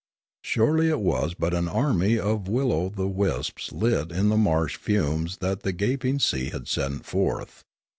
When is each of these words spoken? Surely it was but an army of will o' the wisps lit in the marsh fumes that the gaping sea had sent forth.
Surely 0.43 0.89
it 0.89 0.99
was 0.99 1.35
but 1.35 1.53
an 1.53 1.67
army 1.67 2.17
of 2.17 2.47
will 2.47 2.73
o' 2.73 2.89
the 2.89 3.05
wisps 3.07 3.71
lit 3.71 4.11
in 4.11 4.29
the 4.29 4.35
marsh 4.35 4.75
fumes 4.75 5.37
that 5.37 5.61
the 5.61 5.71
gaping 5.71 6.17
sea 6.17 6.49
had 6.49 6.67
sent 6.67 7.05
forth. 7.05 7.63